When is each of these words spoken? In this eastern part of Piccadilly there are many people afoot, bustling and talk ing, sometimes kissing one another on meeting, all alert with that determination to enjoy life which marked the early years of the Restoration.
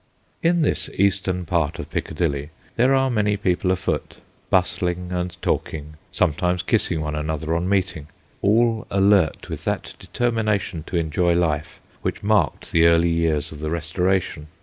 In 0.41 0.63
this 0.63 0.89
eastern 0.95 1.45
part 1.45 1.77
of 1.77 1.91
Piccadilly 1.91 2.49
there 2.75 2.95
are 2.95 3.11
many 3.11 3.37
people 3.37 3.69
afoot, 3.69 4.17
bustling 4.49 5.11
and 5.11 5.39
talk 5.43 5.75
ing, 5.75 5.93
sometimes 6.11 6.63
kissing 6.63 7.01
one 7.01 7.13
another 7.13 7.55
on 7.55 7.69
meeting, 7.69 8.07
all 8.41 8.87
alert 8.89 9.47
with 9.47 9.63
that 9.65 9.93
determination 9.99 10.81
to 10.87 10.97
enjoy 10.97 11.33
life 11.35 11.79
which 12.01 12.23
marked 12.23 12.71
the 12.71 12.87
early 12.87 13.09
years 13.11 13.51
of 13.51 13.59
the 13.59 13.69
Restoration. 13.69 14.47